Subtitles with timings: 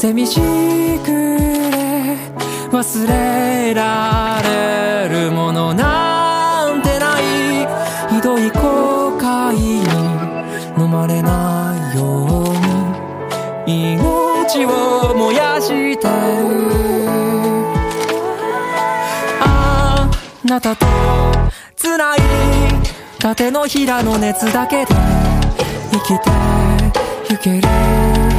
[0.00, 0.40] 寂し
[1.04, 2.16] くれ
[2.72, 7.68] 忘れられるものなんてない
[8.08, 9.82] ひどい後悔に
[10.82, 12.24] 飲まれないよ
[13.66, 15.68] うに命を燃やし
[15.98, 16.10] てる。
[19.42, 20.10] あ
[20.42, 20.86] なたと
[21.76, 22.18] 繋い
[23.18, 24.94] だ手のひらの熱だけで
[25.92, 26.30] 生きて
[27.28, 28.29] ゆける。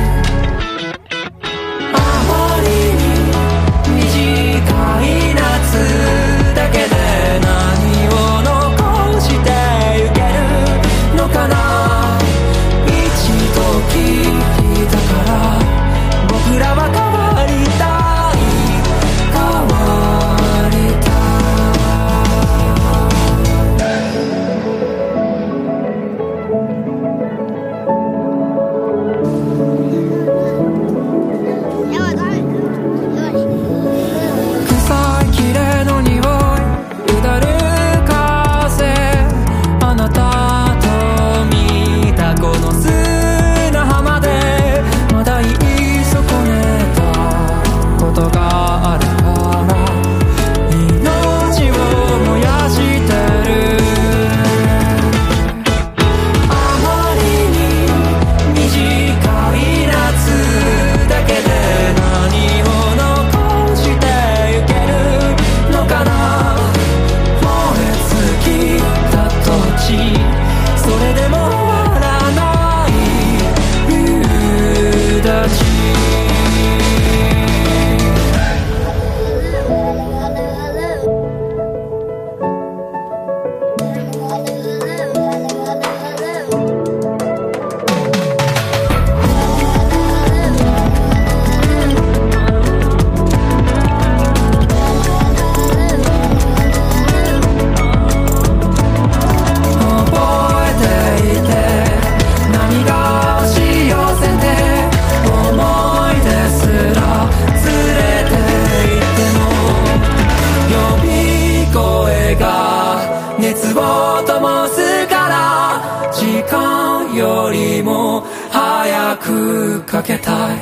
[113.41, 120.59] 熱を灯すから時間よりも早くかけたい。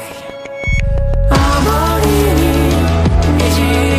[1.29, 2.09] あまり
[2.39, 2.47] に
[3.37, 3.98] 虹